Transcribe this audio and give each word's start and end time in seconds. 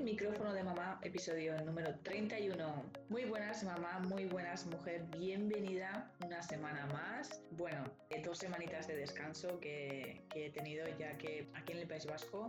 El 0.00 0.06
micrófono 0.06 0.54
de 0.54 0.64
mamá, 0.64 0.98
episodio 1.02 1.60
número 1.60 1.94
31. 1.98 2.90
Muy 3.10 3.26
buenas 3.26 3.62
mamá, 3.64 3.98
muy 3.98 4.24
buenas 4.24 4.64
mujer, 4.64 5.02
bienvenida 5.18 6.10
una 6.24 6.42
semana 6.42 6.86
más. 6.86 7.44
Bueno, 7.50 7.84
dos 8.24 8.38
semanitas 8.38 8.86
de 8.86 8.96
descanso 8.96 9.60
que, 9.60 10.26
he 10.34 10.50
tenido 10.52 10.88
ya 10.96 11.18
que 11.18 11.50
aquí 11.52 11.72
en 11.72 11.80
el 11.80 11.86
País 11.86 12.06
Vasco 12.06 12.48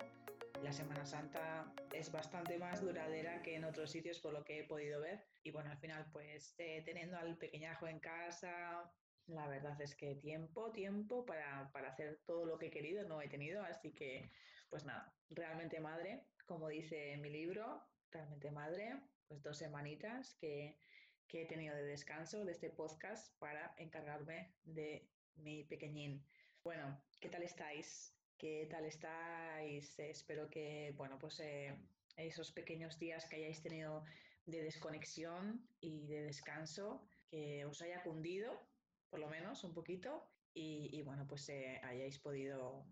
la 0.64 0.72
Semana 0.72 1.06
Santa 1.06 1.74
es 1.92 2.10
bastante 2.10 2.58
más 2.58 2.82
duradera 2.82 3.42
que 3.42 3.58
en 3.58 3.66
otros 3.66 3.92
sitios 3.92 4.20
por 4.20 4.32
lo 4.32 4.46
que 4.46 4.60
he 4.60 4.64
podido 4.64 5.02
ver. 5.02 5.26
Y 5.44 5.52
bueno, 5.52 5.72
al 5.72 5.78
final 5.78 6.08
pues 6.14 6.56
eh, 6.58 6.84
teniendo 6.86 7.18
al 7.18 7.38
pequeñajo 7.38 7.86
en 7.86 8.00
casa, 8.00 8.90
la 9.28 9.50
verdad 9.50 9.80
es 9.82 9.94
que 9.98 10.16
tiempo, 10.16 10.72
tiempo 10.72 11.26
para, 11.26 11.70
para, 11.74 11.90
hacer 11.90 12.22
todo 12.26 12.46
lo 12.46 12.58
que 12.58 12.68
he 12.68 12.72
querido 12.72 13.06
no 13.10 13.22
he 13.22 13.28
tenido, 13.28 13.62
así 13.62 13.92
que 13.92 14.32
pues 14.70 14.86
nada, 14.86 15.14
realmente 15.30 15.82
madre, 15.82 16.24
como 16.52 16.68
dice 16.68 17.16
mi 17.16 17.30
libro, 17.30 17.82
realmente 18.12 18.52
madre, 18.52 19.00
pues 19.30 19.42
dos 19.42 19.58
semanitas 19.58 20.34
que, 20.34 20.78
que 21.26 21.44
he 21.44 21.46
tenido 21.46 21.74
de 21.74 21.84
descanso 21.84 22.44
de 22.44 22.52
este 22.52 22.70
podcast 22.70 23.34
para 23.40 23.74
encargarme 23.78 24.54
de 24.66 25.08
mi 25.36 25.64
pequeñín. 25.64 26.22
Bueno, 26.62 27.02
¿qué 27.22 27.30
tal 27.30 27.44
estáis? 27.44 28.14
¿Qué 28.38 28.68
tal 28.70 28.84
estáis? 28.84 29.98
Espero 29.98 30.50
que, 30.50 30.94
bueno, 30.98 31.18
pues 31.20 31.40
eh, 31.40 31.74
esos 32.18 32.52
pequeños 32.52 33.00
días 33.00 33.26
que 33.28 33.38
hayáis 33.38 33.62
tenido 33.62 34.04
de 34.46 34.62
desconexión 34.62 35.66
y 35.80 36.06
de 36.08 36.24
descanso, 36.24 37.08
que 37.30 37.64
os 37.64 37.82
haya 37.82 38.04
cundido, 38.04 38.62
por 39.10 39.22
lo 39.22 39.30
menos 39.30 39.64
un 39.64 39.74
poquito, 39.74 40.28
y, 40.54 41.02
bueno, 41.04 41.26
pues 41.30 41.48
eh, 41.48 41.80
hayáis 41.82 42.20
podido 42.20 42.86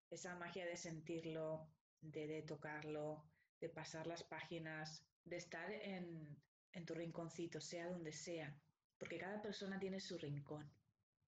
esa 0.10 0.36
magia 0.36 0.66
de 0.66 0.78
sentirlo, 0.78 1.68
de, 2.02 2.42
tocarlo, 2.44 3.24
de 3.60 3.70
pasar 3.70 4.08
las 4.08 4.24
páginas, 4.24 5.04
de 5.26 5.38
estar 5.38 5.72
en, 5.72 6.38
tu 6.86 6.94
rinconcito, 6.94 7.60
sea 7.60 7.90
donde 7.90 8.14
sea, 8.14 8.56
porque 8.98 9.18
cada 9.18 9.42
persona 9.42 9.80
tiene 9.80 10.00
su 10.00 10.18
rincón, 10.18 10.72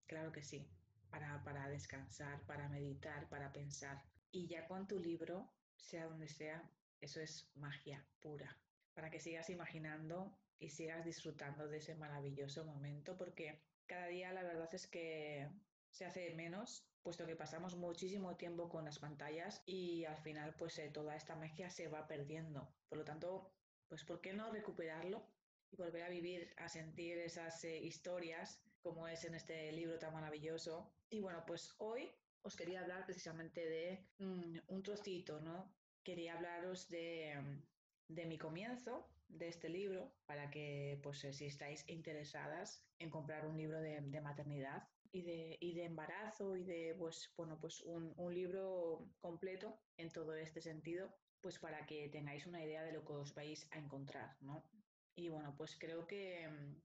claro 0.06 0.32
que 0.32 0.44
sí, 0.44 0.70
para, 1.10 1.44
para 1.44 1.68
descansar, 1.70 2.46
para 2.46 2.70
meditar, 2.70 3.28
para 3.30 3.52
pensar. 3.52 4.04
Y 4.32 4.48
ya 4.48 4.68
con 4.68 4.88
tu 4.88 5.00
libro, 5.00 5.52
sea 5.78 6.06
donde 6.06 6.28
sea, 6.28 6.70
eso 7.02 7.20
es 7.20 7.50
magia 7.56 8.06
pura, 8.20 8.56
para 8.94 9.10
que 9.10 9.20
sigas 9.20 9.50
imaginando 9.50 10.38
y 10.60 10.70
sigas 10.70 11.04
disfrutando 11.04 11.68
de 11.68 11.78
ese 11.78 11.96
maravilloso 11.96 12.64
momento, 12.64 13.18
porque 13.18 13.60
cada 13.88 14.08
día 14.08 14.32
la 14.34 14.44
verdad 14.44 14.70
es 14.74 14.86
que 14.88 15.50
se 15.90 16.06
hace 16.06 16.36
menos 16.36 16.89
puesto 17.04 17.26
que 17.26 17.36
pasamos 17.36 17.76
muchísimo 17.76 18.36
tiempo 18.36 18.70
con 18.70 18.86
las 18.86 19.00
pantallas 19.00 19.64
y 19.66 20.06
al 20.06 20.18
final 20.18 20.56
pues 20.56 20.78
eh, 20.80 20.90
toda 20.90 21.16
esta 21.16 21.36
magia 21.36 21.70
se 21.70 21.88
va 21.88 22.08
perdiendo. 22.08 22.68
Por 22.88 22.98
lo 23.00 23.06
tanto, 23.06 23.54
pues 23.88 24.04
¿por 24.04 24.22
qué 24.22 24.34
no 24.34 24.52
recuperarlo 24.52 25.26
y 25.72 25.76
volver 25.76 26.04
a 26.04 26.10
vivir, 26.10 26.54
a 26.58 26.68
sentir 26.70 27.18
esas 27.18 27.64
eh, 27.64 27.80
historias 27.80 28.62
como 28.82 29.08
es 29.08 29.26
en 29.26 29.36
este 29.36 29.72
libro 29.72 29.98
tan 30.00 30.14
maravilloso? 30.14 30.92
Y 31.10 31.20
bueno, 31.20 31.44
pues 31.46 31.74
hoy 31.78 32.12
os 32.42 32.56
quería 32.56 32.82
hablar 32.82 33.06
precisamente 33.06 33.66
de 33.66 34.08
mm, 34.20 34.60
un 34.68 34.84
trocito, 34.84 35.40
¿no? 35.42 35.74
Quería 36.04 36.36
hablaros 36.36 36.90
de, 36.90 37.62
de 38.08 38.26
mi 38.26 38.38
comienzo 38.38 39.10
de 39.28 39.48
este 39.48 39.70
libro 39.70 40.12
para 40.26 40.50
que, 40.50 41.00
pues, 41.04 41.24
eh, 41.24 41.34
si 41.34 41.46
estáis 41.46 41.88
interesadas 41.88 42.84
en 42.98 43.10
comprar 43.10 43.46
un 43.46 43.58
libro 43.58 43.80
de, 43.80 44.02
de 44.02 44.22
maternidad, 44.22 44.88
y 45.12 45.24
de, 45.24 45.58
y 45.60 45.74
de 45.74 45.86
embarazo 45.86 46.56
y 46.56 46.64
de, 46.64 46.96
pues, 46.98 47.32
bueno, 47.36 47.60
pues 47.60 47.82
un, 47.82 48.14
un, 48.18 48.34
libro 48.34 49.10
completo 49.20 49.80
en 49.98 50.12
todo 50.12 50.36
este 50.36 50.62
sentido, 50.62 51.14
pues 51.42 51.58
para 51.58 51.86
que 51.86 52.10
tengáis 52.10 52.46
una 52.46 52.64
idea 52.64 52.84
de 52.84 52.94
lo 52.94 53.04
que 53.06 53.14
os 53.14 53.34
vais 53.34 53.68
a 53.72 53.78
encontrar, 53.78 54.36
¿no? 54.42 54.70
Y 55.16 55.30
bueno, 55.30 55.56
pues 55.58 55.78
creo 55.78 56.06
que 56.06 56.48
mm, 56.48 56.82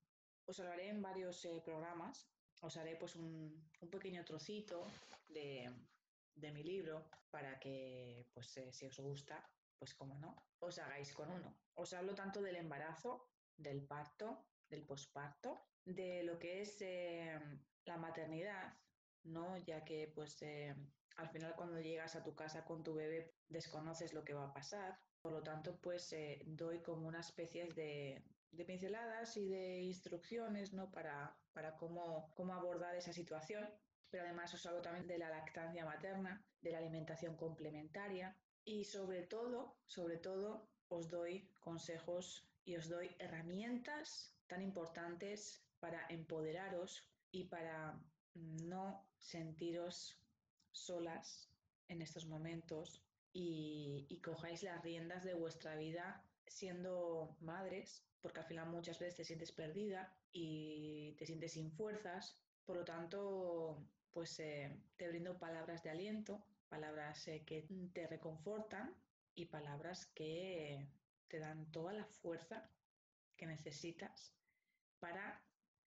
os 0.47 0.61
hablaré 0.61 0.89
en 0.89 1.03
varios 1.03 1.45
eh, 1.45 1.61
programas, 1.65 2.29
os 2.61 2.77
haré 2.77 2.97
pues 2.97 3.17
un, 3.17 3.71
un 3.81 3.91
pequeño 3.91 4.25
trocito 4.25 4.87
de, 5.29 5.71
de, 6.35 6.51
mi 6.53 6.63
libro 6.63 7.11
para 7.31 7.59
que, 7.59 8.27
pues 8.33 8.57
eh, 8.57 8.73
si 8.73 8.87
os 8.87 8.99
gusta, 8.99 9.49
pues 9.79 9.95
como 9.95 10.19
no, 10.19 10.49
os 10.61 10.79
hagáis 10.79 11.13
con 11.13 11.31
uno. 11.31 11.59
Os 11.75 11.93
hablo 11.93 12.15
tanto 12.15 12.41
del 12.41 12.57
embarazo, 12.57 13.29
del 13.57 13.87
parto, 13.87 14.47
del 14.69 14.87
posparto, 14.87 15.69
de 15.85 16.23
lo 16.23 16.39
que 16.39 16.63
es 16.63 16.81
eh, 16.81 17.39
la 17.87 17.97
maternidad, 17.97 18.75
¿no? 19.25 19.57
Ya 19.59 19.85
que 19.85 20.11
pues 20.15 20.41
eh, 20.43 20.75
al 21.17 21.29
final 21.31 21.55
cuando 21.57 21.81
llegas 21.81 22.17
a 22.17 22.23
tu 22.23 22.35
casa 22.35 22.65
con 22.65 22.83
tu 22.83 22.95
bebé 22.95 23.35
desconoces 23.49 24.13
lo 24.13 24.25
que 24.25 24.35
va 24.35 24.47
a 24.47 24.55
pasar. 24.55 24.99
Por 25.21 25.33
lo 25.33 25.43
tanto, 25.43 25.79
pues 25.81 26.13
eh, 26.13 26.43
doy 26.45 26.83
como 26.83 27.09
una 27.09 27.21
especie 27.21 27.67
de, 27.73 28.23
de, 28.51 28.65
pinceladas 28.65 29.37
y 29.37 29.49
de 29.49 29.81
instrucciones, 29.83 30.75
¿no? 30.75 30.91
Para, 30.91 31.37
para 31.53 31.77
cómo, 31.77 32.31
cómo 32.35 32.53
abordar 32.53 32.95
esa 32.95 33.13
situación. 33.13 33.69
Pero 34.11 34.25
además 34.25 34.53
os 34.55 34.67
hablo 34.67 34.83
también 34.83 35.07
de 35.07 35.19
la 35.19 35.31
lactancia 35.31 35.85
materna, 35.85 36.45
de 36.61 36.73
la 36.73 36.79
alimentación 36.79 37.37
complementaria 37.37 38.37
y 38.65 38.85
sobre 38.85 39.23
todo, 39.23 39.77
sobre 39.87 40.19
todo, 40.19 40.69
os 40.89 41.09
doy 41.09 41.51
consejos 41.61 42.47
y 42.65 42.77
os 42.77 42.89
doy 42.89 43.15
herramientas 43.19 44.35
tan 44.47 44.63
importantes 44.63 45.63
para 45.81 46.07
empoderaros 46.09 47.07
y 47.35 47.45
para 47.45 48.01
no 48.35 49.05
sentiros 49.19 50.17
solas 50.71 51.51
en 51.89 52.01
estos 52.01 52.27
momentos 52.27 53.03
y, 53.33 54.21
cojáis 54.23 54.63
las 54.63 54.83
riendas 54.83 55.25
de 55.25 55.35
vuestra 55.35 55.77
vida 55.77 56.25
siendo 56.47 57.37
madres, 57.41 58.05
porque 58.23 58.41
al 58.41 58.47
final 58.47 58.71
muchas 58.71 58.99
veces 59.01 59.17
te 59.17 59.25
sientes 59.25 59.53
perdida 59.53 60.17
y 60.33 61.13
te 61.19 61.27
sientes 61.27 61.53
sin 61.53 61.73
fuerzas. 61.73 62.39
Por 62.65 62.77
lo 62.77 62.85
tanto, 62.85 63.85
pues 64.13 64.39
eh, 64.39 64.81
te 64.97 65.09
brindo 65.09 65.39
palabras 65.39 65.83
de 65.83 65.91
aliento, 65.91 66.47
palabras 66.69 67.27
eh, 67.29 67.43
que 67.45 67.67
te 67.93 68.07
reconfortan 68.07 68.95
y 69.35 69.47
palabras 69.47 70.07
que 70.15 70.89
te 71.29 71.39
dan 71.41 71.71
toda 71.73 71.93
la 71.93 72.05
fuerza 72.07 72.71
que 73.37 73.47
necesitas 73.47 74.33
para 75.01 75.45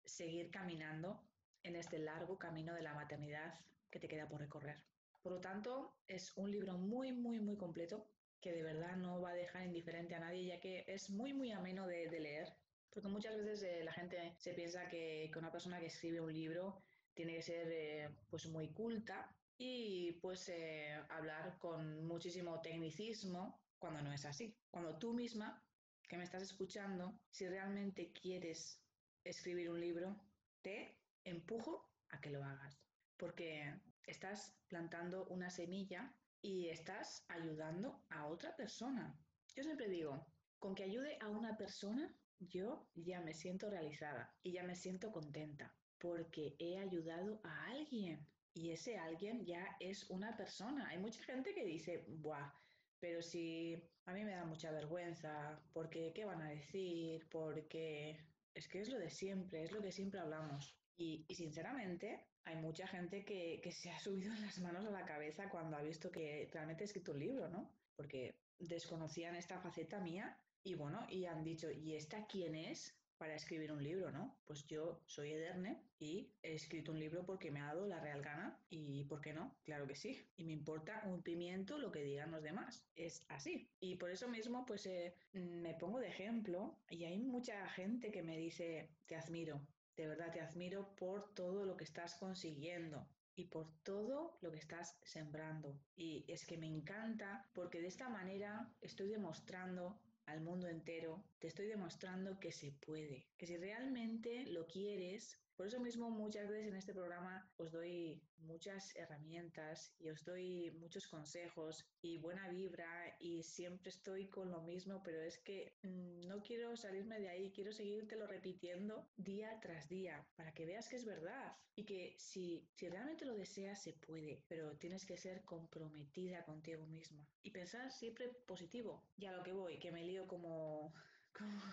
seguir 0.05 0.51
caminando 0.51 1.21
en 1.63 1.75
este 1.75 1.99
largo 1.99 2.37
camino 2.37 2.73
de 2.73 2.81
la 2.81 2.93
maternidad 2.93 3.59
que 3.89 3.99
te 3.99 4.07
queda 4.07 4.27
por 4.27 4.39
recorrer. 4.39 4.77
Por 5.21 5.33
lo 5.33 5.39
tanto, 5.39 5.93
es 6.07 6.35
un 6.35 6.51
libro 6.51 6.77
muy, 6.77 7.11
muy, 7.11 7.39
muy 7.39 7.57
completo 7.57 8.07
que 8.41 8.51
de 8.51 8.63
verdad 8.63 8.97
no 8.97 9.21
va 9.21 9.31
a 9.31 9.35
dejar 9.35 9.65
indiferente 9.65 10.15
a 10.15 10.19
nadie, 10.19 10.45
ya 10.45 10.59
que 10.59 10.83
es 10.87 11.09
muy, 11.11 11.33
muy 11.33 11.51
ameno 11.51 11.85
de, 11.85 12.09
leer. 12.19 12.47
Porque 12.89 13.07
muchas 13.07 13.37
veces 13.37 13.61
eh, 13.63 13.83
la 13.83 13.93
gente 13.93 14.33
se 14.39 14.53
piensa 14.53 14.87
que, 14.89 15.29
que, 15.31 15.39
una 15.39 15.51
persona 15.51 15.79
que 15.79 15.85
escribe 15.85 16.19
un 16.21 16.33
libro 16.33 16.83
tiene 17.13 17.35
que 17.35 17.41
ser 17.41 17.67
eh, 17.71 18.09
pues 18.29 18.47
muy 18.47 18.69
culta 18.69 19.33
y 19.57 20.13
pues 20.13 20.49
eh, 20.49 20.99
hablar 21.09 21.57
con 21.59 22.05
muchísimo 22.07 22.59
tecnicismo 22.61 23.61
cuando 23.77 24.01
no 24.01 24.11
es 24.11 24.25
así. 24.25 24.57
Cuando 24.71 24.97
tú 24.97 25.13
misma, 25.13 25.63
que 26.07 26.17
me 26.17 26.23
estás 26.23 26.41
escuchando, 26.41 27.19
si 27.29 27.47
realmente 27.47 28.11
quieres 28.11 28.81
escribir 29.23 29.69
un 29.69 29.79
libro, 29.79 30.19
te 30.61 30.97
empujo 31.23 31.89
a 32.09 32.19
que 32.19 32.29
lo 32.29 32.43
hagas. 32.43 32.81
Porque 33.17 33.73
estás 34.05 34.57
plantando 34.67 35.25
una 35.25 35.49
semilla 35.49 36.13
y 36.41 36.69
estás 36.69 37.25
ayudando 37.27 38.03
a 38.09 38.27
otra 38.27 38.55
persona. 38.55 39.17
Yo 39.55 39.63
siempre 39.63 39.87
digo, 39.87 40.25
con 40.59 40.75
que 40.75 40.83
ayude 40.83 41.17
a 41.21 41.29
una 41.29 41.57
persona, 41.57 42.15
yo 42.39 42.89
ya 42.95 43.21
me 43.21 43.33
siento 43.33 43.69
realizada 43.69 44.33
y 44.41 44.53
ya 44.53 44.63
me 44.63 44.75
siento 44.75 45.11
contenta 45.11 45.75
porque 46.01 46.55
he 46.57 46.79
ayudado 46.79 47.39
a 47.43 47.65
alguien 47.67 48.27
y 48.53 48.71
ese 48.71 48.97
alguien 48.97 49.45
ya 49.45 49.65
es 49.79 50.09
una 50.09 50.35
persona. 50.35 50.89
Hay 50.89 50.97
mucha 50.97 51.23
gente 51.23 51.53
que 51.53 51.63
dice, 51.63 52.03
Buah, 52.07 52.51
pero 52.99 53.21
si 53.21 53.81
a 54.05 54.13
mí 54.13 54.25
me 54.25 54.33
da 54.33 54.43
mucha 54.43 54.71
vergüenza, 54.71 55.61
porque 55.73 56.11
qué 56.13 56.25
van 56.25 56.41
a 56.41 56.49
decir, 56.49 57.27
porque 57.29 58.19
es 58.53 58.67
que 58.67 58.81
es 58.81 58.89
lo 58.89 58.97
de 58.97 59.09
siempre, 59.09 59.63
es 59.63 59.71
lo 59.71 59.81
que 59.81 59.91
siempre 59.91 60.19
hablamos. 60.19 60.75
Y, 60.97 61.25
sinceramente, 61.33 62.27
hay 62.43 62.57
mucha 62.57 62.87
gente 62.87 63.25
que, 63.25 63.71
se 63.71 63.91
ha 63.91 63.99
subido 63.99 64.33
las 64.41 64.59
manos 64.59 64.85
a 64.85 64.91
la 64.91 65.05
cabeza 65.05 65.49
cuando 65.49 65.77
ha 65.77 65.81
visto 65.81 66.11
que 66.11 66.49
realmente 66.51 66.83
he 66.83 66.87
escrito 66.87 67.11
un 67.13 67.19
libro, 67.19 67.49
¿no? 67.49 67.71
Porque 67.95 68.33
desconocían 68.59 69.35
esta 69.35 69.59
faceta 69.59 69.99
mía 69.99 70.37
y 70.63 70.75
bueno, 70.75 71.07
y 71.09 71.25
han 71.25 71.43
dicho, 71.43 71.71
¿y 71.71 71.95
esta 71.95 72.27
quién 72.27 72.55
es? 72.55 72.95
para 73.21 73.35
escribir 73.35 73.71
un 73.71 73.83
libro, 73.83 74.11
¿no? 74.11 74.35
Pues 74.45 74.65
yo 74.65 74.99
soy 75.05 75.33
Ederne 75.33 75.79
y 75.99 76.33
he 76.41 76.55
escrito 76.55 76.91
un 76.91 76.97
libro 76.97 77.23
porque 77.23 77.51
me 77.51 77.59
ha 77.59 77.67
dado 77.67 77.85
la 77.85 77.99
real 77.99 78.23
gana 78.23 78.59
y 78.71 79.03
¿por 79.03 79.21
qué 79.21 79.31
no? 79.31 79.55
Claro 79.63 79.85
que 79.85 79.95
sí. 79.95 80.25
Y 80.37 80.43
me 80.43 80.53
importa 80.53 81.03
un 81.05 81.21
pimiento 81.21 81.77
lo 81.77 81.91
que 81.91 82.01
digan 82.01 82.31
los 82.31 82.41
demás. 82.41 82.83
Es 82.95 83.23
así. 83.27 83.69
Y 83.79 83.97
por 83.97 84.09
eso 84.09 84.27
mismo 84.27 84.65
pues 84.65 84.87
eh, 84.87 85.13
me 85.33 85.75
pongo 85.75 85.99
de 85.99 86.07
ejemplo 86.07 86.79
y 86.89 87.03
hay 87.03 87.19
mucha 87.19 87.69
gente 87.69 88.09
que 88.09 88.23
me 88.23 88.39
dice, 88.39 88.89
te 89.05 89.15
admiro, 89.15 89.61
de 89.95 90.07
verdad 90.07 90.31
te 90.31 90.41
admiro 90.41 90.95
por 90.95 91.33
todo 91.33 91.65
lo 91.65 91.77
que 91.77 91.83
estás 91.83 92.15
consiguiendo 92.15 93.07
y 93.35 93.45
por 93.45 93.67
todo 93.83 94.37
lo 94.41 94.51
que 94.51 94.59
estás 94.59 94.97
sembrando. 95.03 95.79
Y 95.95 96.25
es 96.27 96.45
que 96.45 96.57
me 96.57 96.67
encanta 96.67 97.49
porque 97.53 97.81
de 97.81 97.87
esta 97.87 98.09
manera 98.09 98.71
estoy 98.81 99.09
demostrando 99.09 99.99
al 100.25 100.41
mundo 100.41 100.67
entero, 100.67 101.23
te 101.39 101.47
estoy 101.47 101.67
demostrando 101.67 102.39
que 102.39 102.51
se 102.51 102.71
puede, 102.71 103.27
que 103.37 103.47
si 103.47 103.57
realmente 103.57 104.45
lo 104.47 104.67
quieres, 104.67 105.39
por 105.61 105.67
eso 105.67 105.79
mismo 105.79 106.09
muchas 106.09 106.49
veces 106.49 106.69
en 106.69 106.75
este 106.75 106.91
programa 106.91 107.47
os 107.57 107.71
doy 107.71 108.19
muchas 108.39 108.95
herramientas 108.95 109.93
y 109.99 110.09
os 110.09 110.25
doy 110.25 110.71
muchos 110.79 111.05
consejos 111.05 111.85
y 112.01 112.17
buena 112.17 112.49
vibra 112.49 113.15
y 113.19 113.43
siempre 113.43 113.91
estoy 113.91 114.27
con 114.27 114.49
lo 114.49 114.63
mismo, 114.63 115.03
pero 115.03 115.21
es 115.21 115.37
que 115.37 115.71
mm, 115.83 116.21
no 116.21 116.41
quiero 116.41 116.75
salirme 116.75 117.19
de 117.19 117.29
ahí, 117.29 117.51
quiero 117.51 117.71
seguírtelo 117.71 118.25
repitiendo 118.25 119.07
día 119.17 119.59
tras 119.61 119.87
día 119.87 120.25
para 120.35 120.51
que 120.51 120.65
veas 120.65 120.89
que 120.89 120.95
es 120.95 121.05
verdad 121.05 121.55
y 121.75 121.85
que 121.85 122.15
si, 122.17 122.67
si 122.73 122.89
realmente 122.89 123.25
lo 123.25 123.35
deseas 123.35 123.83
se 123.83 123.93
puede, 123.93 124.43
pero 124.47 124.75
tienes 124.77 125.05
que 125.05 125.15
ser 125.15 125.43
comprometida 125.43 126.43
contigo 126.43 126.87
misma 126.87 127.23
y 127.43 127.51
pensar 127.51 127.91
siempre 127.91 128.29
positivo. 128.47 129.05
Ya 129.15 129.31
lo 129.31 129.43
que 129.43 129.51
voy, 129.51 129.77
que 129.77 129.91
me 129.91 130.03
lío 130.03 130.25
como, 130.27 130.91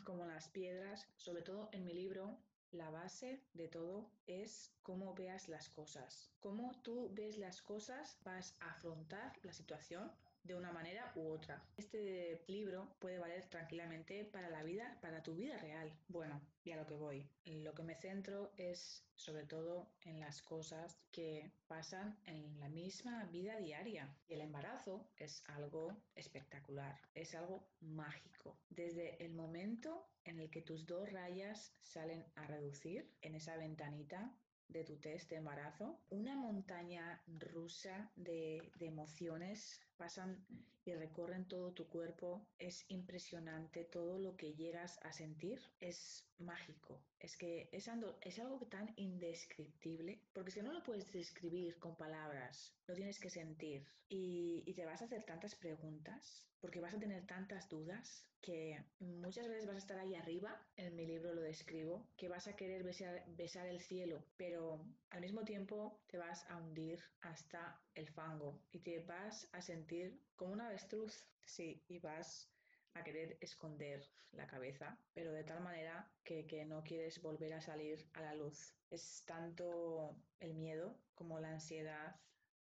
como 0.04 0.26
las 0.26 0.50
piedras, 0.50 1.08
sobre 1.16 1.40
todo 1.40 1.70
en 1.72 1.86
mi 1.86 1.94
libro 1.94 2.38
la 2.72 2.90
base 2.90 3.42
de 3.54 3.68
todo 3.68 4.10
es 4.26 4.72
cómo 4.82 5.14
veas 5.14 5.48
las 5.48 5.68
cosas. 5.70 6.30
Cómo 6.40 6.72
tú 6.82 7.10
ves 7.14 7.38
las 7.38 7.62
cosas, 7.62 8.18
vas 8.24 8.54
a 8.60 8.70
afrontar 8.70 9.32
la 9.42 9.52
situación 9.52 10.10
de 10.48 10.54
una 10.54 10.72
manera 10.72 11.12
u 11.14 11.28
otra. 11.28 11.62
Este 11.76 12.42
libro 12.48 12.96
puede 12.98 13.18
valer 13.18 13.44
tranquilamente 13.50 14.24
para 14.24 14.48
la 14.48 14.62
vida, 14.62 14.98
para 15.02 15.22
tu 15.22 15.34
vida 15.34 15.58
real. 15.58 15.92
Bueno, 16.08 16.40
y 16.64 16.72
a 16.72 16.76
lo 16.76 16.86
que 16.86 16.94
voy. 16.94 17.28
Lo 17.44 17.74
que 17.74 17.82
me 17.82 17.94
centro 17.94 18.52
es 18.56 19.04
sobre 19.14 19.44
todo 19.44 19.90
en 20.02 20.20
las 20.20 20.40
cosas 20.40 21.04
que 21.12 21.52
pasan 21.66 22.18
en 22.24 22.58
la 22.58 22.68
misma 22.70 23.24
vida 23.26 23.58
diaria. 23.58 24.16
Y 24.26 24.34
el 24.34 24.40
embarazo 24.40 25.10
es 25.16 25.42
algo 25.48 25.94
espectacular, 26.14 26.98
es 27.14 27.34
algo 27.34 27.68
mágico. 27.80 28.58
Desde 28.70 29.22
el 29.22 29.34
momento 29.34 30.08
en 30.24 30.40
el 30.40 30.50
que 30.50 30.62
tus 30.62 30.86
dos 30.86 31.12
rayas 31.12 31.74
salen 31.82 32.24
a 32.36 32.46
reducir 32.46 33.10
en 33.20 33.34
esa 33.34 33.56
ventanita 33.56 34.34
de 34.68 34.84
tu 34.84 34.96
test 34.98 35.30
de 35.30 35.36
embarazo, 35.36 35.98
una 36.10 36.36
montaña 36.36 37.22
rusa 37.26 38.10
de, 38.16 38.70
de, 38.76 38.86
emociones 38.86 39.80
pasan 39.98 40.46
y 40.84 40.94
recorren 40.94 41.46
todo 41.46 41.72
tu 41.72 41.86
cuerpo. 41.88 42.46
Es 42.58 42.86
impresionante 42.88 43.84
todo 43.84 44.18
lo 44.18 44.36
que 44.36 44.54
llegas 44.54 44.98
a 45.02 45.12
sentir. 45.12 45.60
Es 45.80 46.24
mágico. 46.38 47.02
Es 47.18 47.36
que 47.36 47.68
es, 47.72 47.90
es 48.22 48.38
algo 48.38 48.66
tan 48.66 48.92
indescriptible, 48.96 50.22
porque 50.32 50.52
si 50.52 50.62
no 50.62 50.72
lo 50.72 50.82
puedes 50.82 51.12
describir 51.12 51.78
con 51.78 51.96
palabras, 51.96 52.74
lo 52.86 52.94
tienes 52.94 53.18
que 53.18 53.28
sentir 53.28 53.84
y, 54.08 54.62
y 54.64 54.72
te 54.74 54.86
vas 54.86 55.02
a 55.02 55.06
hacer 55.06 55.24
tantas 55.24 55.54
preguntas, 55.54 56.48
porque 56.60 56.80
vas 56.80 56.94
a 56.94 56.98
tener 56.98 57.26
tantas 57.26 57.68
dudas 57.68 58.24
que 58.40 58.80
muchas 59.00 59.48
veces 59.48 59.66
vas 59.66 59.76
a 59.76 59.78
estar 59.78 59.98
ahí 59.98 60.14
arriba, 60.14 60.64
en 60.76 60.94
mi 60.94 61.06
libro 61.06 61.34
lo 61.34 61.42
describo, 61.42 62.06
que 62.16 62.28
vas 62.28 62.46
a 62.46 62.54
querer 62.54 62.84
besar, 62.84 63.24
besar 63.36 63.66
el 63.66 63.80
cielo, 63.80 64.24
pero 64.36 64.80
al 65.10 65.20
mismo 65.20 65.44
tiempo 65.44 66.00
te 66.06 66.18
vas 66.18 66.46
a 66.48 66.56
hundir 66.56 67.00
hasta 67.20 67.80
el 67.94 68.08
fango 68.08 68.60
y 68.70 68.78
te 68.80 69.00
vas 69.00 69.48
a 69.52 69.60
sentir 69.60 69.87
como 70.36 70.52
una 70.52 70.68
avestruz, 70.68 71.26
sí, 71.44 71.82
y 71.88 71.98
vas 71.98 72.50
a 72.94 73.02
querer 73.02 73.38
esconder 73.40 74.02
la 74.32 74.46
cabeza, 74.46 74.98
pero 75.14 75.32
de 75.32 75.44
tal 75.44 75.60
manera 75.62 76.10
que, 76.24 76.46
que, 76.46 76.64
no 76.64 76.82
quieres 76.82 77.20
volver 77.22 77.52
a 77.54 77.60
salir 77.60 78.08
a 78.14 78.22
la 78.22 78.34
luz. 78.34 78.74
Es 78.90 79.24
tanto 79.26 80.16
el 80.40 80.54
miedo 80.54 80.98
como 81.14 81.40
la 81.40 81.50
ansiedad, 81.50 82.16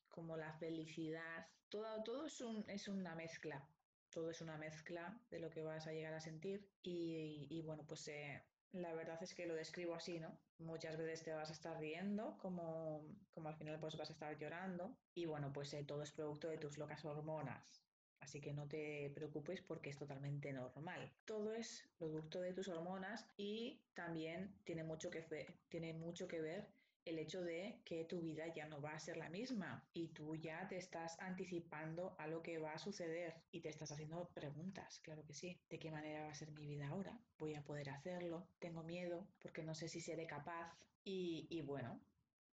como 0.08 0.37
la 0.37 0.52
felicidad, 0.54 1.47
todo, 1.68 2.02
todo 2.04 2.26
es, 2.26 2.40
un, 2.40 2.68
es 2.68 2.88
una 2.88 3.14
mezcla, 3.14 3.66
todo 4.11 4.30
es 4.30 4.40
una 4.40 4.58
mezcla 4.58 5.18
de 5.30 5.40
lo 5.40 5.50
que 5.50 5.62
vas 5.62 5.87
a 5.87 5.92
llegar 5.92 6.12
a 6.14 6.20
sentir 6.20 6.68
y, 6.82 7.47
y, 7.49 7.62
bueno, 7.62 7.85
pues 7.87 8.06
eh, 8.08 8.42
la 8.73 8.95
verdad 8.95 9.23
es 9.23 9.35
que 9.35 9.47
lo 9.47 9.55
describo 9.55 9.95
así, 9.95 10.19
¿no? 10.19 10.38
Muchas 10.59 10.97
veces 10.97 11.23
te 11.23 11.33
vas 11.33 11.50
a 11.50 11.52
estar 11.52 11.79
riendo, 11.79 12.38
como, 12.38 13.07
como 13.31 13.49
al 13.49 13.57
final 13.57 13.79
pues 13.79 13.97
vas 13.97 14.11
a 14.11 14.12
estar 14.12 14.38
llorando 14.38 14.97
y 15.14 15.26
bueno, 15.26 15.52
pues 15.52 15.73
eh, 15.75 15.85
todo 15.85 16.02
es 16.02 16.12
producto 16.12 16.49
de 16.49 16.59
tus 16.59 16.79
locas 16.79 17.05
hormonas. 17.05 17.83
Así 18.21 18.41
que 18.41 18.52
no 18.52 18.69
te 18.69 19.11
preocupes 19.14 19.61
porque 19.62 19.91
es 19.91 19.99
totalmente 19.99 20.52
normal. 20.52 21.12
Todo 21.25 21.52
es 21.55 21.91
producto 21.99 22.41
de 22.41 22.52
tus 22.52 22.69
hormonas 22.69 23.26
y 23.37 23.83
también 23.95 24.55
tiene 24.64 24.85
mucho 24.85 25.11
que, 25.11 25.26
tiene 25.69 25.93
mucho 25.93 26.29
que 26.29 26.41
ver 26.41 26.69
el 27.04 27.18
hecho 27.18 27.42
de 27.42 27.80
que 27.85 28.04
tu 28.04 28.21
vida 28.21 28.47
ya 28.54 28.66
no 28.66 28.80
va 28.80 28.92
a 28.92 29.00
ser 29.00 29.16
la 29.16 29.28
misma 29.28 29.85
y 29.92 30.09
tú 30.09 30.37
ya 30.37 30.68
te 30.68 30.76
estás 30.76 31.18
anticipando 31.21 32.14
a 32.18 32.26
lo 32.26 32.42
que 32.42 32.59
va 32.59 32.73
a 32.73 32.78
suceder 32.78 33.35
y 33.50 33.61
te 33.61 33.68
estás 33.68 33.90
haciendo 33.92 34.28
preguntas, 34.35 35.00
claro 35.00 35.25
que 35.25 35.35
sí. 35.35 35.61
¿De 35.68 35.78
qué 35.78 35.90
manera 35.90 36.25
va 36.25 36.30
a 36.30 36.35
ser 36.35 36.50
mi 36.52 36.66
vida 36.66 36.88
ahora? 36.88 37.18
¿Voy 37.38 37.54
a 37.54 37.64
poder 37.64 37.90
hacerlo? 37.90 38.47
Tengo 38.59 38.82
miedo 38.82 39.26
porque 39.40 39.62
no 39.62 39.75
sé 39.75 39.88
si 39.88 40.00
seré 40.00 40.26
capaz 40.26 40.76
y, 41.04 41.61
bueno, 41.62 42.00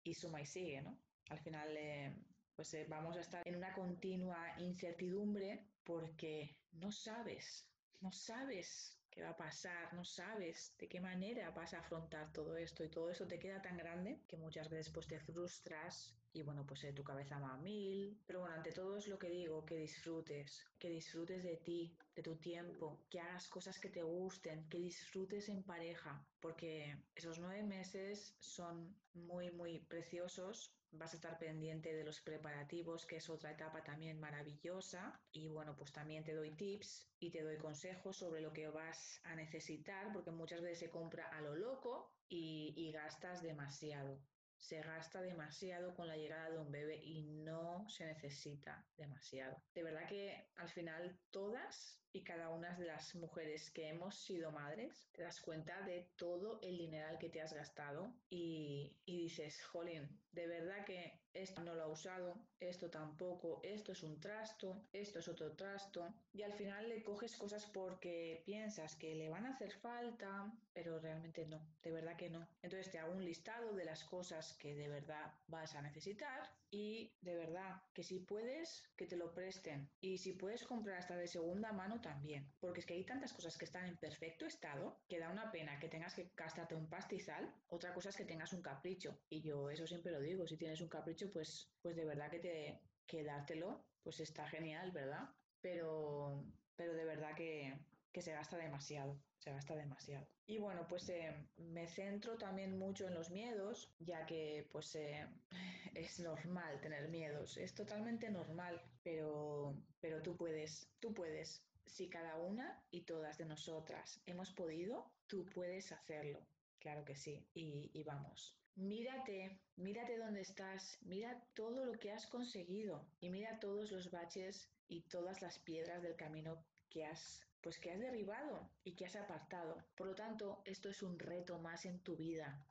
y 0.04 0.13
suma 0.13 0.42
y 0.42 0.46
sigue, 0.46 0.82
¿no? 0.82 0.98
Al 1.30 1.39
final, 1.39 1.75
eh, 1.75 2.16
pues 2.56 2.74
eh, 2.74 2.86
vamos 2.88 3.18
a 3.18 3.22
estar 3.22 3.46
en 3.46 3.58
una 3.58 3.74
continua 3.74 4.56
incertidumbre 4.60 5.66
porque 5.84 6.56
no 6.72 6.92
sabes, 6.92 7.68
no 8.00 8.12
sabes 8.12 9.01
qué 9.10 9.24
va 9.24 9.30
a 9.30 9.38
pasar, 9.38 9.94
no 9.94 10.04
sabes 10.04 10.75
de 10.77 10.88
qué 10.88 11.00
manera 11.01 11.51
vas 11.51 11.74
a 11.74 11.80
afrontar 11.80 12.32
todo 12.32 12.56
esto 12.58 12.84
y 12.84 12.89
todo 12.89 13.10
eso 13.10 13.27
te 13.27 13.39
queda 13.39 13.62
tan 13.62 13.77
grande 13.77 14.24
que 14.27 14.38
muchas 14.38 14.70
veces 14.70 14.92
pues 14.94 15.08
te 15.08 15.20
frustras 15.20 16.16
y 16.34 16.44
bueno, 16.44 16.66
pues 16.68 16.84
eh, 16.84 16.94
tu 16.94 17.04
cabeza 17.04 17.39
va 17.39 17.54
a 17.54 17.58
mil. 17.58 18.22
Pero 18.27 18.42
bueno, 18.42 18.56
ante 18.56 18.72
todo 18.72 18.98
es 18.98 19.08
lo 19.08 19.18
que 19.18 19.30
digo, 19.30 19.66
que 19.66 19.75
disfrutes, 19.77 20.63
que 20.77 20.89
disfrutes 20.89 21.44
de 21.44 21.58
ti, 21.58 21.98
de 22.16 22.22
tu 22.22 22.38
tiempo, 22.39 23.06
que 23.10 23.20
hagas 23.20 23.48
cosas 23.50 23.80
que 23.80 23.89
te 23.89 24.04
gusten, 24.04 24.70
que 24.70 24.77
disfrutes 24.77 25.50
en 25.50 25.63
pareja, 25.63 26.30
porque 26.39 27.04
esos 27.16 27.39
nueve 27.39 27.63
meses 27.63 28.38
son 28.39 29.01
muy, 29.13 29.51
muy 29.51 29.80
preciosos 29.80 30.76
vas 30.91 31.13
a 31.13 31.17
estar 31.17 31.38
pendiente 31.38 31.94
de 31.94 32.03
los 32.03 32.22
preparativos, 32.22 33.06
que 33.06 33.17
es 33.17 33.29
otra 33.29 33.51
etapa 33.51 33.84
también 33.84 34.20
maravillosa. 34.20 35.20
Y 35.32 35.48
bueno, 35.48 35.75
pues 35.75 35.91
también 35.91 36.24
te 36.24 36.34
doy 36.34 36.56
tips 36.56 37.10
y 37.20 37.32
te 37.32 37.44
doy 37.44 37.58
consejos 37.58 38.17
sobre 38.17 38.41
lo 38.41 38.53
que 38.53 38.70
vas 38.70 39.20
a 39.24 39.36
necesitar, 39.36 40.12
porque 40.13 40.32
muchas 40.32 40.62
veces 40.62 40.79
se 40.79 40.89
compra 40.89 41.27
a 41.29 41.41
lo 41.41 41.56
loco 41.56 42.13
y, 42.29 42.74
y 42.75 42.91
gastas 42.91 43.41
demasiado 43.41 44.20
se 44.60 44.82
gasta 44.82 45.22
demasiado 45.22 45.94
con 45.96 46.08
la 46.08 46.17
llegada 46.17 46.50
de 46.50 46.58
un 46.58 46.72
bebé 46.72 46.98
y 47.03 47.22
no 47.22 47.88
se 47.89 48.06
necesita 48.06 48.86
demasiado. 48.98 49.62
De 49.74 49.84
verdad 49.84 50.08
que 50.08 50.50
al 50.56 50.70
final 50.70 51.20
todas 51.29 52.01
y 52.12 52.24
cada 52.24 52.50
una 52.50 52.75
de 52.75 52.86
las 52.86 53.13
mujeres 53.15 53.70
que 53.72 53.89
hemos 53.89 54.20
sido 54.24 54.51
madres, 54.51 55.08
te 55.12 55.22
das 55.22 55.39
cuenta 55.41 55.82
de 55.82 56.10
todo 56.15 56.60
el 56.63 56.77
dinero 56.77 57.20
que 57.20 57.29
te 57.29 57.41
has 57.41 57.53
gastado 57.53 58.12
y, 58.29 58.98
dices, 59.06 59.63
jolín, 59.65 60.10
de 60.38 60.48
verdad 60.48 60.86
que 60.86 61.20
esto 61.34 61.63
no 61.63 61.75
lo 61.75 61.84
ha 61.84 61.88
usado, 61.88 62.36
esto 62.60 62.89
tampoco, 62.89 63.60
esto 63.63 63.91
es 63.91 64.03
un 64.03 64.20
trasto, 64.20 64.88
esto 64.91 65.20
es 65.20 65.27
otro 65.27 65.56
trasto, 65.56 66.13
y 66.34 66.41
al 66.41 66.53
final 66.53 66.89
le 66.89 67.03
coges 67.03 67.36
cosas 67.38 67.65
porque 67.65 68.41
piensas 68.46 68.96
que 68.96 69.15
le 69.15 69.29
van 69.29 69.46
a 69.46 69.51
hacer 69.51 69.72
falta, 69.72 70.51
pero 70.74 71.00
realmente 71.00 71.46
no, 71.46 71.60
de 71.84 71.91
verdad 71.91 72.17
que 72.17 72.29
no. 72.29 72.48
Entonces 72.62 72.91
te 72.91 73.00
hago 73.00 73.13
un 73.13 73.25
listado 73.25 73.74
de 73.74 73.86
las 73.86 74.03
cosas 74.03 74.53
que 74.58 74.75
de 74.75 74.89
verdad 74.89 75.34
vas 75.48 75.75
a 75.75 75.82
necesitar 75.82 76.50
y 76.70 77.15
de 77.22 77.36
verdad 77.36 77.82
que 77.94 78.03
si 78.03 78.20
puedes, 78.20 78.84
que 78.98 79.08
te 79.08 79.15
lo 79.15 79.34
presten. 79.34 79.89
Y 80.01 80.17
si 80.17 80.34
puedes 80.34 80.63
comprar 80.65 80.98
hasta 80.98 81.15
de 81.15 81.27
segunda 81.27 81.72
mano, 81.72 82.01
también. 82.01 82.51
Porque 82.60 82.82
es 82.82 82.86
que 82.86 82.94
hay 82.94 83.06
tantas 83.06 83.34
cosas 83.34 83.58
que 83.58 83.65
están 83.65 83.86
en 83.86 83.98
perfecto 83.98 84.46
estado 84.46 85.00
que 85.08 85.20
da 85.20 85.29
una 85.29 85.51
pena 85.51 85.79
que 85.79 85.88
tengas 85.88 86.13
que 86.13 86.29
gastarte 86.36 86.75
un 86.75 86.89
pastizal. 86.89 87.53
Otra 87.70 87.94
cosa 87.94 88.10
es 88.10 88.17
que 88.17 88.25
tengas 88.25 88.53
un 88.53 88.62
capricho. 88.62 89.17
Y 89.29 89.41
yo 89.41 89.70
eso 89.70 89.88
siempre 89.88 90.12
lo 90.12 90.20
digo. 90.20 90.26
Si 90.48 90.57
tienes 90.57 90.81
un 90.81 90.89
capricho, 90.89 91.31
pues, 91.31 91.69
pues 91.81 91.96
de 91.96 92.05
verdad 92.05 92.29
que, 92.29 92.39
te, 92.39 92.81
que 93.05 93.24
dártelo, 93.24 93.86
pues 94.03 94.19
está 94.19 94.48
genial, 94.48 94.91
¿verdad? 94.91 95.29
Pero, 95.62 96.43
pero 96.75 96.93
de 96.93 97.05
verdad 97.05 97.36
que, 97.36 97.77
que 98.12 98.22
se 98.22 98.34
gasta 98.34 98.57
demasiado, 98.57 99.22
se 99.38 99.51
gasta 99.51 99.75
demasiado. 99.75 100.27
Y 100.48 100.57
bueno, 100.57 100.88
pues 100.88 101.07
eh, 101.10 101.34
me 101.57 101.88
centro 101.88 102.38
también 102.38 102.77
mucho 102.77 103.07
en 103.07 103.13
los 103.13 103.29
miedos, 103.29 103.93
ya 104.00 104.25
que 104.25 104.67
pues 104.72 104.96
eh, 104.96 105.27
es 105.93 106.19
normal 106.19 106.79
tener 106.81 107.10
miedos, 107.10 107.57
es 107.57 107.74
totalmente 107.75 108.29
normal, 108.29 108.81
pero, 109.03 109.75
pero 110.00 110.22
tú 110.22 110.36
puedes, 110.36 110.89
tú 111.00 111.13
puedes. 111.13 111.63
Si 111.86 112.10
cada 112.10 112.38
una 112.38 112.84
y 112.91 113.03
todas 113.03 113.38
de 113.38 113.46
nosotras 113.46 114.22
hemos 114.25 114.51
podido, 114.51 115.12
tú 115.27 115.46
puedes 115.46 115.91
hacerlo. 115.91 116.46
Claro 116.79 117.05
que 117.05 117.15
sí. 117.15 117.48
Y 117.53 118.03
vamos, 118.03 118.57
Mírate, 118.77 119.60
mírate 119.75 120.19
dónde 120.19 120.41
estás, 120.41 121.00
mira 121.01 121.43
todo 121.55 121.84
lo 121.84 121.93
que 121.93 122.12
has 122.12 122.27
conseguido 122.27 123.10
y 123.19 123.31
mira 123.31 123.60
todos 123.60 123.91
los 123.91 124.12
baches 124.12 124.69
y 124.88 125.01
todas 125.01 125.41
las 125.41 125.57
piedras 125.57 126.03
del 126.03 126.15
camino 126.15 126.63
que 126.88 127.03
has 127.03 127.41
pues 127.60 127.79
que 127.79 127.89
has 127.89 128.00
derribado 128.00 128.69
y 128.84 128.96
que 128.96 129.05
has 129.05 129.15
apartado. 129.15 129.84
Por 129.96 130.05
lo 130.05 130.13
tanto, 130.13 130.62
esto 130.63 130.89
es 130.89 131.01
un 131.01 131.17
reto 131.17 131.57
más 131.57 131.88
en 131.88 132.00
tu 132.01 132.15
vida 132.15 132.63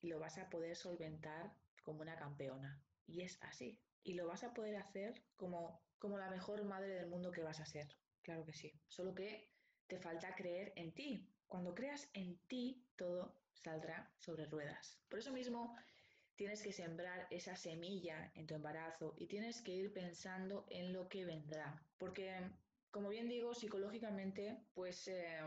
y 0.00 0.08
lo 0.08 0.18
vas 0.18 0.38
a 0.38 0.50
poder 0.50 0.74
solventar 0.74 1.54
como 1.84 2.02
una 2.02 2.16
campeona. 2.16 2.82
Y 3.06 3.22
es 3.22 3.38
así. 3.42 3.80
Y 4.02 4.14
lo 4.14 4.26
vas 4.26 4.42
a 4.42 4.52
poder 4.52 4.74
hacer 4.74 5.22
como, 5.36 5.80
como 6.00 6.18
la 6.18 6.30
mejor 6.30 6.64
madre 6.64 6.94
del 6.94 7.06
mundo 7.06 7.30
que 7.30 7.42
vas 7.42 7.60
a 7.60 7.64
ser. 7.64 7.86
Claro 8.22 8.44
que 8.44 8.52
sí. 8.54 8.72
Solo 8.88 9.14
que 9.14 9.52
te 9.86 10.00
falta 10.00 10.34
creer 10.34 10.72
en 10.74 10.92
ti. 10.92 11.32
Cuando 11.46 11.76
creas 11.76 12.10
en 12.12 12.38
ti, 12.48 12.84
todo 12.96 13.34
saldrá 13.62 14.10
sobre 14.18 14.46
ruedas. 14.46 14.98
Por 15.08 15.18
eso 15.18 15.32
mismo 15.32 15.76
tienes 16.36 16.62
que 16.62 16.72
sembrar 16.72 17.26
esa 17.30 17.56
semilla 17.56 18.30
en 18.34 18.46
tu 18.46 18.54
embarazo 18.54 19.14
y 19.16 19.26
tienes 19.26 19.60
que 19.62 19.72
ir 19.72 19.92
pensando 19.92 20.66
en 20.70 20.92
lo 20.92 21.08
que 21.08 21.24
vendrá. 21.24 21.82
Porque 21.98 22.32
como 22.90 23.10
bien 23.10 23.28
digo, 23.28 23.54
psicológicamente, 23.54 24.56
pues 24.74 25.08
eh, 25.08 25.40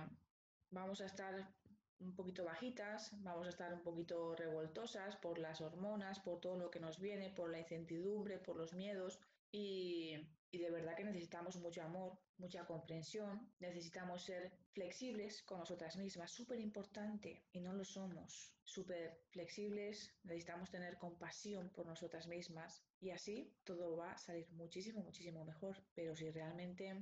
vamos 0.70 1.02
a 1.02 1.06
estar 1.06 1.54
un 2.00 2.16
poquito 2.16 2.44
bajitas, 2.44 3.12
vamos 3.24 3.48
a 3.48 3.50
estar 3.50 3.74
un 3.74 3.82
poquito 3.82 4.36
revoltosas 4.36 5.16
por 5.18 5.38
las 5.38 5.62
hormonas, 5.62 6.20
por 6.20 6.40
todo 6.40 6.58
lo 6.58 6.72
que 6.72 6.80
nos 6.80 7.00
viene, 7.00 7.30
por 7.30 7.50
la 7.50 7.60
incertidumbre, 7.60 8.40
por 8.40 8.58
los 8.58 8.74
miedos 8.74 9.20
y, 9.52 10.16
y 10.52 10.58
de 10.58 10.70
verdad 10.70 10.96
que 10.96 11.06
necesitamos 11.06 11.56
mucho 11.58 11.82
amor, 11.82 12.20
mucha 12.38 12.66
comprensión, 12.66 13.50
necesitamos 13.60 14.24
ser 14.24 14.52
flexibles 14.74 15.44
con 15.44 15.60
nosotras 15.60 15.96
mismas, 15.96 16.32
súper 16.32 16.60
importante 16.60 17.46
y 17.54 17.62
no 17.62 17.74
lo 17.74 17.86
somos, 17.86 18.54
súper 18.64 19.22
flexibles, 19.30 20.14
necesitamos 20.24 20.70
tener 20.70 20.98
compasión 20.98 21.70
por 21.70 21.86
nosotras 21.86 22.28
mismas 22.28 22.84
y 23.00 23.12
así 23.12 23.54
todo 23.64 23.96
va 23.96 24.12
a 24.12 24.18
salir 24.18 24.50
muchísimo, 24.52 25.02
muchísimo 25.02 25.46
mejor, 25.46 25.82
pero 25.96 26.16
si 26.16 26.30
realmente 26.30 27.02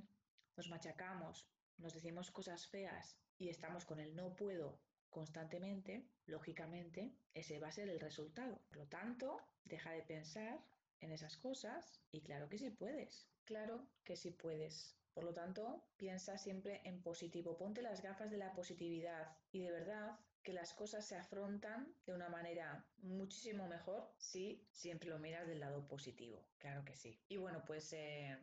nos 0.56 0.70
machacamos, 0.70 1.48
nos 1.78 1.94
decimos 1.94 2.30
cosas 2.30 2.68
feas 2.68 3.18
y 3.40 3.50
estamos 3.50 3.86
con 3.86 4.00
el 4.00 4.16
no 4.16 4.36
puedo 4.36 4.80
constantemente, 5.10 6.06
lógicamente, 6.28 7.16
ese 7.34 7.60
va 7.60 7.70
a 7.70 7.72
ser 7.72 7.90
el 7.90 8.00
resultado. 8.00 8.62
Por 8.68 8.78
lo 8.78 8.88
tanto, 8.88 9.38
deja 9.66 9.92
de 9.92 10.04
pensar 10.04 10.64
en 11.00 11.12
esas 11.12 11.38
cosas 11.38 12.00
y 12.12 12.22
claro 12.22 12.48
que 12.50 12.58
sí 12.58 12.70
puedes, 12.70 13.28
claro 13.50 13.88
que 14.04 14.16
sí 14.16 14.30
puedes. 14.30 14.96
Por 15.12 15.24
lo 15.24 15.34
tanto, 15.34 15.84
piensa 15.98 16.38
siempre 16.38 16.82
en 16.86 17.02
positivo, 17.02 17.58
ponte 17.58 17.82
las 17.82 18.04
gafas 18.04 18.30
de 18.30 18.38
la 18.38 18.54
positividad 18.54 19.36
y 19.52 19.60
de 19.62 19.72
verdad 19.72 20.20
que 20.44 20.54
las 20.54 20.72
cosas 20.74 21.04
se 21.04 21.16
afrontan 21.16 21.92
de 22.06 22.14
una 22.14 22.30
manera 22.30 22.86
muchísimo 23.02 23.68
mejor 23.68 24.14
si 24.18 24.64
siempre 24.72 25.10
lo 25.10 25.18
miras 25.18 25.48
del 25.48 25.62
lado 25.62 25.88
positivo, 25.88 26.46
claro 26.60 26.86
que 26.86 26.96
sí. 26.96 27.20
Y 27.28 27.38
bueno, 27.38 27.64
pues 27.66 27.92
eh, 27.94 28.38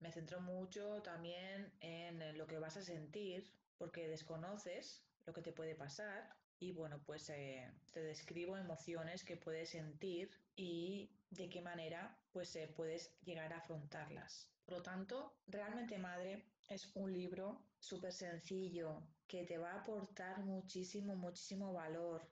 me 0.00 0.10
centro 0.10 0.40
mucho 0.40 1.02
también 1.02 1.72
en 1.80 2.36
lo 2.36 2.48
que 2.48 2.58
vas 2.58 2.76
a 2.76 2.82
sentir 2.82 3.48
porque 3.78 4.08
desconoces 4.08 5.04
lo 5.24 5.32
que 5.32 5.42
te 5.42 5.52
puede 5.52 5.76
pasar 5.76 6.36
y 6.60 6.72
bueno, 6.72 7.00
pues 7.04 7.30
eh, 7.30 7.70
te 7.92 8.00
describo 8.00 8.56
emociones 8.56 9.24
que 9.24 9.36
puedes 9.36 9.70
sentir 9.70 10.30
y 10.56 11.10
de 11.30 11.48
qué 11.48 11.60
manera 11.60 12.18
pues 12.32 12.54
eh, 12.56 12.68
puedes 12.74 13.14
llegar 13.22 13.52
a 13.52 13.58
afrontarlas. 13.58 14.50
Por 14.64 14.78
lo 14.78 14.82
tanto, 14.82 15.38
Realmente 15.46 15.98
Madre 15.98 16.44
es 16.68 16.90
un 16.94 17.12
libro 17.12 17.64
súper 17.78 18.12
sencillo 18.12 19.02
que 19.26 19.44
te 19.44 19.58
va 19.58 19.72
a 19.72 19.80
aportar 19.80 20.40
muchísimo, 20.44 21.16
muchísimo 21.16 21.72
valor, 21.72 22.28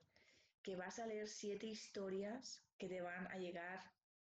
que 0.61 0.75
vas 0.75 0.99
a 0.99 1.07
leer 1.07 1.27
siete 1.27 1.65
historias 1.65 2.61
que 2.77 2.87
te 2.87 3.01
van 3.01 3.27
a 3.27 3.37
llegar 3.37 3.79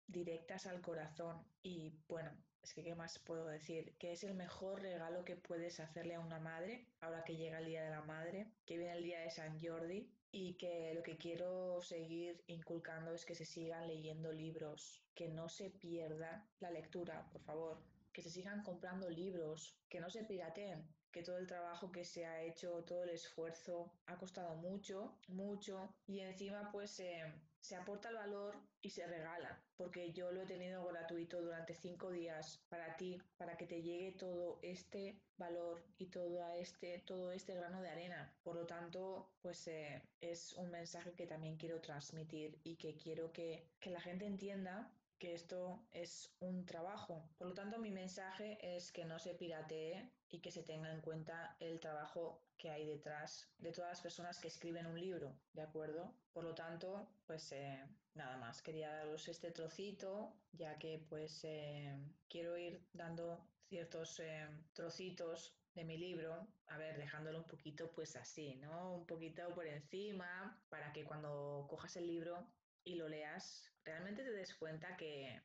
directas 0.06 0.66
al 0.66 0.80
corazón 0.80 1.44
y 1.62 1.92
bueno, 2.08 2.30
es 2.62 2.74
que, 2.74 2.82
¿qué 2.82 2.94
más 2.94 3.18
puedo 3.18 3.46
decir? 3.46 3.94
Que 3.98 4.12
es 4.12 4.24
el 4.24 4.34
mejor 4.34 4.82
regalo 4.82 5.24
que 5.24 5.36
puedes 5.36 5.80
hacerle 5.80 6.14
a 6.14 6.20
una 6.20 6.38
madre, 6.38 6.88
ahora 7.00 7.24
que 7.24 7.36
llega 7.36 7.58
el 7.58 7.66
Día 7.66 7.84
de 7.84 7.90
la 7.90 8.02
Madre, 8.02 8.52
que 8.66 8.76
viene 8.76 8.92
el 8.92 9.04
Día 9.04 9.20
de 9.20 9.30
San 9.30 9.58
Jordi, 9.60 10.10
y 10.30 10.54
que 10.54 10.92
lo 10.94 11.02
que 11.02 11.16
quiero 11.16 11.80
seguir 11.80 12.42
inculcando 12.46 13.12
es 13.14 13.24
que 13.24 13.34
se 13.34 13.46
sigan 13.46 13.86
leyendo 13.86 14.32
libros, 14.32 15.02
que 15.14 15.28
no 15.28 15.48
se 15.48 15.70
pierda 15.70 16.46
la 16.60 16.70
lectura, 16.70 17.28
por 17.30 17.42
favor, 17.42 17.82
que 18.12 18.22
se 18.22 18.30
sigan 18.30 18.62
comprando 18.62 19.08
libros, 19.08 19.78
que 19.88 20.00
no 20.00 20.10
se 20.10 20.24
pirateen, 20.24 20.86
que 21.10 21.22
todo 21.22 21.38
el 21.38 21.46
trabajo 21.46 21.90
que 21.90 22.04
se 22.04 22.26
ha 22.26 22.42
hecho, 22.42 22.84
todo 22.84 23.04
el 23.04 23.10
esfuerzo 23.10 23.92
ha 24.06 24.18
costado 24.18 24.56
mucho, 24.56 25.18
mucho, 25.28 25.94
y 26.06 26.20
encima 26.20 26.70
pues 26.70 27.00
eh, 27.00 27.32
se 27.60 27.76
aporta 27.76 28.08
el 28.08 28.16
valor 28.16 28.56
y 28.80 28.90
se 28.90 29.06
regala, 29.06 29.60
porque 29.76 30.12
yo 30.12 30.30
lo 30.32 30.42
he 30.42 30.46
tenido 30.46 30.84
gratuito 30.86 31.40
durante 31.42 31.74
cinco 31.74 32.10
días 32.10 32.64
para 32.68 32.96
ti, 32.96 33.20
para 33.36 33.56
que 33.56 33.66
te 33.66 33.82
llegue 33.82 34.12
todo 34.12 34.58
este 34.62 35.20
valor 35.36 35.82
y 35.98 36.06
todo 36.06 36.46
este, 36.54 37.00
todo 37.00 37.32
este 37.32 37.54
grano 37.54 37.82
de 37.82 37.90
arena. 37.90 38.32
Por 38.42 38.56
lo 38.56 38.66
tanto, 38.66 39.30
pues 39.42 39.66
eh, 39.68 40.02
es 40.20 40.52
un 40.54 40.70
mensaje 40.70 41.12
que 41.12 41.26
también 41.26 41.56
quiero 41.56 41.80
transmitir 41.80 42.58
y 42.64 42.76
que 42.76 42.96
quiero 42.96 43.32
que, 43.32 43.68
que 43.80 43.90
la 43.90 44.00
gente 44.00 44.26
entienda 44.26 44.92
que 45.18 45.34
esto 45.34 45.86
es 45.92 46.32
un 46.40 46.64
trabajo. 46.64 47.28
Por 47.36 47.48
lo 47.48 47.54
tanto, 47.54 47.78
mi 47.78 47.90
mensaje 47.90 48.58
es 48.62 48.92
que 48.92 49.04
no 49.04 49.18
se 49.18 49.34
piratee 49.34 50.10
y 50.30 50.40
que 50.40 50.50
se 50.50 50.62
tenga 50.62 50.92
en 50.92 51.00
cuenta 51.00 51.56
el 51.60 51.80
trabajo 51.80 52.42
que 52.56 52.70
hay 52.70 52.86
detrás 52.86 53.48
de 53.58 53.72
todas 53.72 53.90
las 53.90 54.00
personas 54.00 54.38
que 54.38 54.48
escriben 54.48 54.86
un 54.86 55.00
libro, 55.00 55.34
¿de 55.52 55.62
acuerdo? 55.62 56.14
Por 56.32 56.44
lo 56.44 56.54
tanto, 56.54 57.08
pues 57.26 57.52
eh, 57.52 57.84
nada 58.14 58.36
más, 58.36 58.62
quería 58.62 58.92
daros 58.92 59.28
este 59.28 59.50
trocito, 59.50 60.34
ya 60.52 60.78
que 60.78 61.04
pues 61.08 61.44
eh, 61.44 61.96
quiero 62.28 62.56
ir 62.58 62.80
dando 62.92 63.46
ciertos 63.68 64.20
eh, 64.20 64.48
trocitos 64.72 65.54
de 65.74 65.84
mi 65.84 65.96
libro, 65.96 66.48
a 66.66 66.78
ver, 66.78 66.98
dejándolo 66.98 67.38
un 67.38 67.46
poquito 67.46 67.90
pues 67.92 68.16
así, 68.16 68.56
¿no? 68.56 68.96
Un 68.96 69.06
poquito 69.06 69.54
por 69.54 69.66
encima, 69.66 70.60
para 70.68 70.92
que 70.92 71.04
cuando 71.04 71.66
cojas 71.70 71.96
el 71.96 72.06
libro 72.06 72.46
y 72.88 72.94
lo 72.94 73.08
leas, 73.08 73.70
realmente 73.84 74.24
te 74.24 74.32
des 74.32 74.54
cuenta 74.54 74.96
que, 74.96 75.42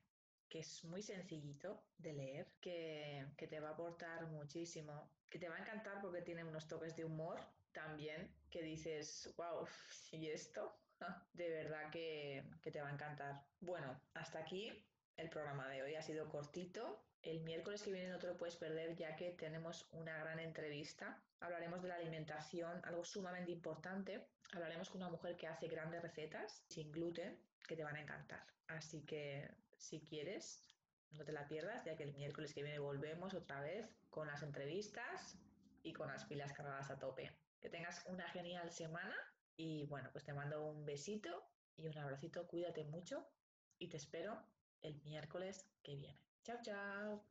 es 0.50 0.84
muy 0.84 1.02
sencillito 1.02 1.84
de 1.98 2.14
leer, 2.14 2.48
que, 2.62 3.26
que, 3.38 3.48
te 3.48 3.60
va 3.60 3.70
a 3.70 3.72
aportar 3.72 4.28
muchísimo, 4.28 5.10
que 5.28 5.40
te 5.40 5.50
va 5.50 5.56
a 5.56 5.60
encantar 5.60 6.00
porque 6.00 6.22
tiene 6.22 6.44
unos 6.44 6.68
toques 6.68 6.96
de 6.96 7.06
humor 7.06 7.40
también, 7.72 8.32
que 8.52 8.62
dices, 8.62 9.34
wow, 9.36 9.68
¿y 10.12 10.28
esto? 10.28 10.78
De 11.34 11.50
verdad 11.50 11.90
que, 11.90 12.44
que 12.62 12.70
te 12.70 12.80
va 12.82 12.90
a 12.90 12.94
encantar. 12.94 13.44
Bueno, 13.62 14.00
hasta 14.14 14.40
aquí 14.40 14.86
el 15.18 15.30
programa 15.30 15.68
de 15.70 15.82
hoy. 15.82 15.96
Ha 15.96 16.04
sido 16.04 16.30
cortito, 16.30 17.04
el 17.24 17.40
miércoles 17.40 17.82
que 17.82 17.92
viene 17.92 18.10
no 18.10 18.20
te 18.20 18.28
lo 18.28 18.38
puedes 18.38 18.58
perder 18.58 18.96
ya 18.96 19.16
que 19.16 19.32
tenemos 19.32 19.88
una 19.92 20.18
gran 20.18 20.40
entrevista. 20.40 21.22
Hablaremos 21.40 21.82
de 21.82 21.88
la 21.88 21.96
alimentación, 21.96 22.82
algo 22.84 23.06
sumamente 23.06 23.52
importante. 23.52 24.28
Hablaremos 24.52 24.90
con 24.90 25.02
una 25.02 25.10
mujer 25.10 25.38
que 25.38 25.48
hace 25.48 25.68
grandes 25.68 26.02
recetas 26.02 26.64
sin 26.68 26.92
gluten 26.92 27.40
que 27.66 27.78
te 27.78 27.84
van 27.84 27.96
a 27.96 28.02
encantar. 28.02 28.46
Así 28.68 29.06
que 29.06 29.50
si 29.78 30.02
quieres, 30.02 30.68
no 31.12 31.24
te 31.24 31.32
la 31.32 31.48
pierdas 31.48 31.86
ya 31.86 31.96
que 31.96 32.04
el 32.04 32.14
miércoles 32.14 32.54
que 32.54 32.62
viene 32.62 32.80
volvemos 32.80 33.34
otra 33.34 33.62
vez 33.62 33.90
con 34.10 34.28
las 34.28 34.44
entrevistas 34.44 35.38
y 35.82 35.94
con 35.94 36.10
las 36.10 36.26
pilas 36.26 36.52
cargadas 36.52 36.92
a 36.92 37.00
tope. 37.00 37.32
Que 37.62 37.70
tengas 37.70 38.04
una 38.08 38.28
genial 38.30 38.70
semana 38.70 39.16
y 39.56 39.86
bueno, 39.86 40.10
pues 40.12 40.26
te 40.26 40.34
mando 40.34 40.66
un 40.66 40.86
besito 40.86 41.48
y 41.78 41.88
un 41.88 41.98
abracito. 41.98 42.48
Cuídate 42.48 42.84
mucho 42.84 43.26
y 43.80 43.88
te 43.88 43.96
espero 43.96 44.44
el 44.82 45.02
miércoles 45.04 45.66
que 45.84 45.96
viene. 45.96 46.33
Chao, 46.46 46.58
chao. 46.62 47.24